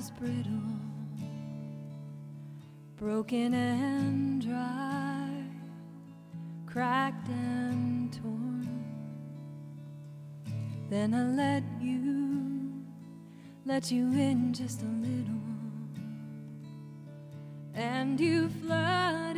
[0.00, 0.78] was brittle,
[2.96, 5.28] broken and dry,
[6.64, 8.66] cracked and torn.
[10.88, 12.82] Then I let you,
[13.66, 15.34] let you in just a little,
[17.74, 19.29] and you flooded.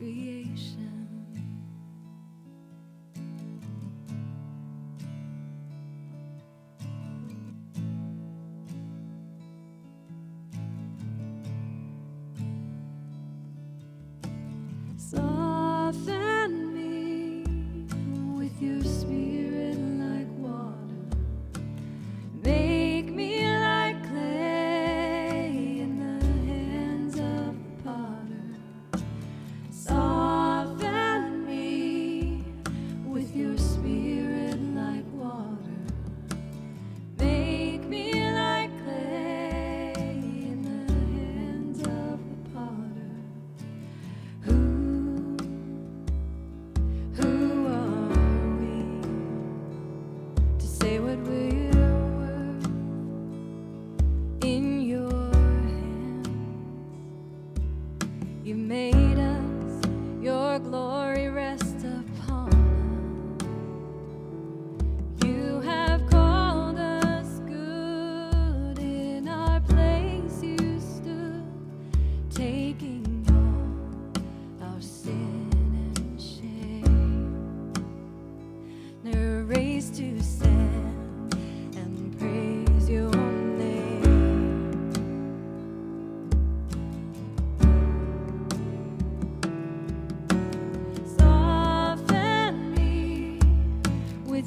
[0.00, 0.99] creation.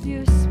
[0.06, 0.43] you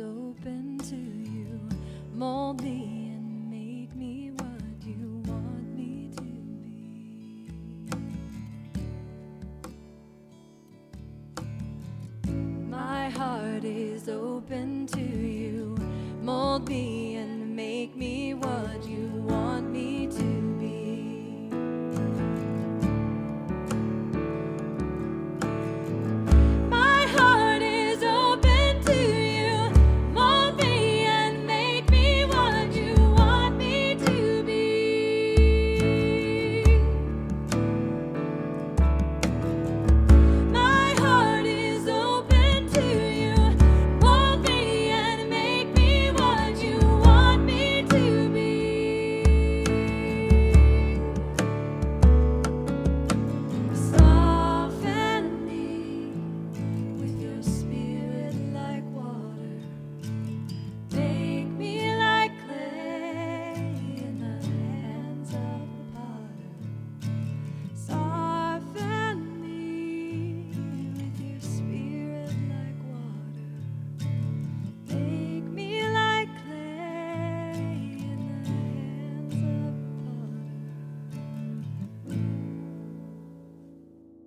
[0.00, 1.60] open to you.
[2.14, 6.22] Mold me and make me what you want me to
[12.22, 12.32] be.
[12.68, 15.76] My heart is open to you.
[16.22, 17.07] Mold me.